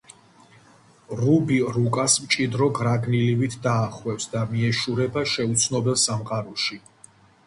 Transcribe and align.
რუბი 1.17 1.57
რუკას 1.75 2.15
მჭიდრო 2.23 2.67
გრაგნილივით 2.79 3.57
დაახვევს 3.67 4.25
და 4.31 4.41
მიეშურება 4.55 5.23
შეუცნობელ 5.35 6.01
სამყაროში. 6.05 6.79